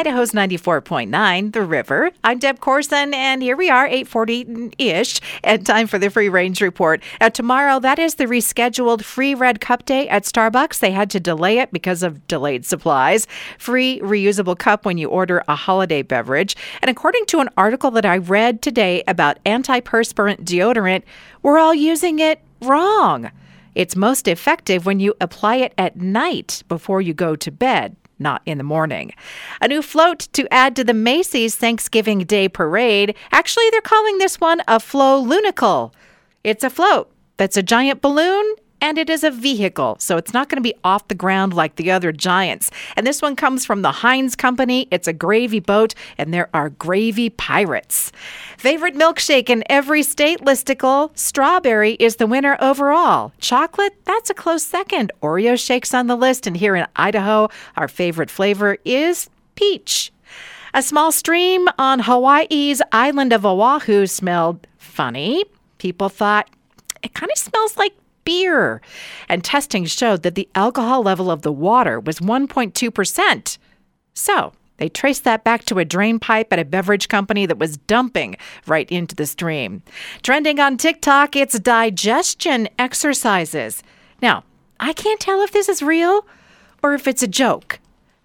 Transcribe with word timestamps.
Idaho's 0.00 0.30
94.9, 0.32 1.52
The 1.52 1.60
River. 1.62 2.10
I'm 2.24 2.38
Deb 2.38 2.58
Corson, 2.60 3.12
and 3.12 3.42
here 3.42 3.54
we 3.54 3.68
are, 3.68 3.86
840-ish, 3.86 5.20
and 5.44 5.66
time 5.66 5.86
for 5.86 5.98
the 5.98 6.08
Free 6.08 6.30
Range 6.30 6.58
Report. 6.62 7.02
Tomorrow, 7.34 7.80
that 7.80 7.98
is 7.98 8.14
the 8.14 8.24
rescheduled 8.24 9.04
Free 9.04 9.34
Red 9.34 9.60
Cup 9.60 9.84
Day 9.84 10.08
at 10.08 10.22
Starbucks. 10.22 10.78
They 10.78 10.92
had 10.92 11.10
to 11.10 11.20
delay 11.20 11.58
it 11.58 11.70
because 11.70 12.02
of 12.02 12.26
delayed 12.28 12.64
supplies. 12.64 13.26
Free 13.58 14.00
reusable 14.00 14.58
cup 14.58 14.86
when 14.86 14.96
you 14.96 15.10
order 15.10 15.44
a 15.48 15.54
holiday 15.54 16.00
beverage. 16.00 16.56
And 16.80 16.90
according 16.90 17.26
to 17.26 17.40
an 17.40 17.50
article 17.58 17.90
that 17.90 18.06
I 18.06 18.16
read 18.16 18.62
today 18.62 19.04
about 19.06 19.44
antiperspirant 19.44 20.44
deodorant, 20.44 21.02
we're 21.42 21.58
all 21.58 21.74
using 21.74 22.20
it 22.20 22.40
wrong. 22.62 23.30
It's 23.74 23.94
most 23.94 24.26
effective 24.26 24.86
when 24.86 24.98
you 24.98 25.14
apply 25.20 25.56
it 25.56 25.74
at 25.76 25.96
night 25.96 26.64
before 26.68 27.02
you 27.02 27.12
go 27.12 27.36
to 27.36 27.50
bed, 27.52 27.94
not 28.20 28.42
in 28.46 28.58
the 28.58 28.64
morning. 28.64 29.12
A 29.60 29.68
new 29.68 29.82
float 29.82 30.28
to 30.32 30.52
add 30.52 30.76
to 30.76 30.84
the 30.84 30.94
Macy's 30.94 31.56
Thanksgiving 31.56 32.20
Day 32.20 32.48
parade. 32.48 33.14
Actually, 33.32 33.68
they're 33.70 33.80
calling 33.80 34.18
this 34.18 34.40
one 34.40 34.60
a 34.68 34.78
Flalloonicle. 34.78 35.92
It's 36.44 36.64
a 36.64 36.70
float 36.70 37.10
that's 37.36 37.56
a 37.56 37.62
giant 37.62 38.02
balloon 38.02 38.54
and 38.80 38.98
it 38.98 39.10
is 39.10 39.24
a 39.24 39.30
vehicle, 39.30 39.96
so 39.98 40.16
it's 40.16 40.32
not 40.32 40.48
going 40.48 40.56
to 40.56 40.68
be 40.68 40.74
off 40.84 41.08
the 41.08 41.14
ground 41.14 41.54
like 41.54 41.76
the 41.76 41.90
other 41.90 42.12
giants. 42.12 42.70
And 42.96 43.06
this 43.06 43.22
one 43.22 43.36
comes 43.36 43.64
from 43.64 43.82
the 43.82 43.92
Heinz 43.92 44.36
Company. 44.36 44.88
It's 44.90 45.08
a 45.08 45.12
gravy 45.12 45.60
boat, 45.60 45.94
and 46.18 46.32
there 46.32 46.48
are 46.54 46.70
gravy 46.70 47.30
pirates. 47.30 48.12
Favorite 48.58 48.94
milkshake 48.94 49.50
in 49.50 49.64
every 49.68 50.02
state 50.02 50.40
listicle 50.40 51.16
strawberry 51.16 51.92
is 51.94 52.16
the 52.16 52.26
winner 52.26 52.56
overall. 52.60 53.32
Chocolate, 53.38 53.94
that's 54.04 54.30
a 54.30 54.34
close 54.34 54.64
second. 54.64 55.12
Oreo 55.22 55.58
shakes 55.58 55.94
on 55.94 56.06
the 56.06 56.16
list, 56.16 56.46
and 56.46 56.56
here 56.56 56.76
in 56.76 56.86
Idaho, 56.96 57.48
our 57.76 57.88
favorite 57.88 58.30
flavor 58.30 58.78
is 58.84 59.28
peach. 59.54 60.12
A 60.72 60.82
small 60.82 61.10
stream 61.10 61.68
on 61.78 62.00
Hawaii's 62.00 62.80
island 62.92 63.32
of 63.32 63.44
Oahu 63.44 64.06
smelled 64.06 64.66
funny. 64.78 65.44
People 65.78 66.08
thought 66.08 66.48
it 67.02 67.14
kind 67.14 67.30
of 67.32 67.38
smells 67.38 67.76
like 67.76 67.94
beer. 68.24 68.80
And 69.28 69.42
testing 69.42 69.84
showed 69.84 70.22
that 70.22 70.34
the 70.34 70.48
alcohol 70.54 71.02
level 71.02 71.30
of 71.30 71.42
the 71.42 71.52
water 71.52 72.00
was 72.00 72.20
1.2%. 72.20 73.58
So, 74.14 74.52
they 74.80 74.88
traced 74.88 75.24
that 75.24 75.44
back 75.44 75.64
to 75.66 75.78
a 75.78 75.84
drain 75.84 76.18
pipe 76.18 76.52
at 76.52 76.58
a 76.58 76.64
beverage 76.64 77.08
company 77.08 77.44
that 77.44 77.58
was 77.58 77.76
dumping 77.76 78.36
right 78.66 78.90
into 78.90 79.14
the 79.14 79.26
stream. 79.26 79.82
Trending 80.22 80.58
on 80.58 80.78
TikTok, 80.78 81.36
it's 81.36 81.58
digestion 81.58 82.66
exercises. 82.78 83.82
Now, 84.22 84.44
I 84.80 84.94
can't 84.94 85.20
tell 85.20 85.42
if 85.42 85.52
this 85.52 85.68
is 85.68 85.82
real 85.82 86.26
or 86.82 86.94
if 86.94 87.06
it's 87.06 87.22
a 87.22 87.28
joke. 87.28 87.78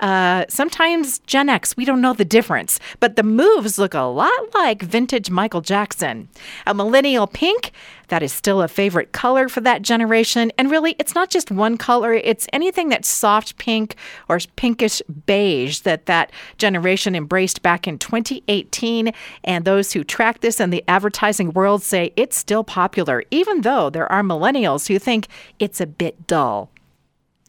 Uh, 0.00 0.46
sometimes 0.48 1.18
Gen 1.20 1.50
X, 1.50 1.76
we 1.76 1.84
don't 1.84 2.00
know 2.00 2.14
the 2.14 2.24
difference, 2.24 2.80
but 3.00 3.16
the 3.16 3.22
moves 3.22 3.78
look 3.78 3.92
a 3.92 4.00
lot 4.00 4.54
like 4.54 4.82
vintage 4.82 5.30
Michael 5.30 5.60
Jackson. 5.60 6.28
A 6.66 6.72
millennial 6.72 7.26
pink, 7.26 7.72
that 8.08 8.22
is 8.22 8.32
still 8.32 8.62
a 8.62 8.68
favorite 8.68 9.12
color 9.12 9.48
for 9.48 9.60
that 9.60 9.82
generation. 9.82 10.50
And 10.56 10.70
really, 10.70 10.96
it's 10.98 11.14
not 11.14 11.28
just 11.28 11.50
one 11.50 11.76
color, 11.76 12.14
it's 12.14 12.48
anything 12.52 12.88
that's 12.88 13.08
soft 13.08 13.58
pink 13.58 13.94
or 14.28 14.38
pinkish 14.56 15.02
beige 15.26 15.80
that 15.80 16.06
that 16.06 16.32
generation 16.56 17.14
embraced 17.14 17.60
back 17.60 17.86
in 17.86 17.98
2018. 17.98 19.12
And 19.44 19.64
those 19.66 19.92
who 19.92 20.02
track 20.02 20.40
this 20.40 20.60
in 20.60 20.70
the 20.70 20.82
advertising 20.88 21.52
world 21.52 21.82
say 21.82 22.12
it's 22.16 22.38
still 22.38 22.64
popular, 22.64 23.22
even 23.30 23.60
though 23.60 23.90
there 23.90 24.10
are 24.10 24.22
millennials 24.22 24.88
who 24.88 24.98
think 24.98 25.28
it's 25.58 25.80
a 25.80 25.86
bit 25.86 26.26
dull. 26.26 26.70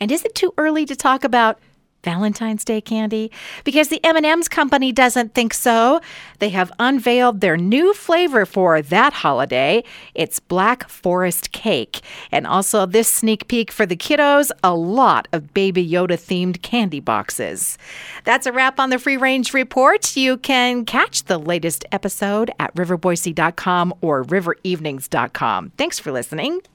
And 0.00 0.10
is 0.10 0.24
it 0.24 0.34
too 0.34 0.54
early 0.56 0.86
to 0.86 0.96
talk 0.96 1.24
about 1.24 1.58
Valentine's 2.02 2.64
Day 2.64 2.80
candy? 2.80 3.30
Because 3.64 3.88
the 3.88 4.04
M&M's 4.04 4.48
company 4.48 4.92
doesn't 4.92 5.34
think 5.34 5.52
so. 5.52 6.00
They 6.38 6.50
have 6.50 6.72
unveiled 6.78 7.40
their 7.40 7.56
new 7.56 7.92
flavor 7.94 8.46
for 8.46 8.80
that 8.82 9.12
holiday. 9.12 9.84
It's 10.14 10.40
Black 10.40 10.88
Forest 10.88 11.52
cake. 11.52 12.00
And 12.30 12.46
also 12.46 12.86
this 12.86 13.08
sneak 13.12 13.48
peek 13.48 13.70
for 13.70 13.86
the 13.86 13.96
kiddos, 13.96 14.50
a 14.62 14.74
lot 14.74 15.28
of 15.32 15.52
Baby 15.54 15.86
Yoda 15.88 16.18
themed 16.18 16.62
candy 16.62 17.00
boxes. 17.00 17.78
That's 18.24 18.46
a 18.46 18.52
wrap 18.52 18.78
on 18.78 18.90
the 18.90 18.98
Free 18.98 19.16
Range 19.16 19.52
Report. 19.52 20.16
You 20.16 20.36
can 20.36 20.84
catch 20.84 21.24
the 21.24 21.38
latest 21.38 21.84
episode 21.92 22.50
at 22.58 22.74
riverboise.com 22.74 23.94
or 24.00 24.24
riverevenings.com. 24.24 25.72
Thanks 25.76 25.98
for 25.98 26.12
listening. 26.12 26.60